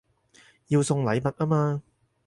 [0.69, 1.83] 要送禮物吖嘛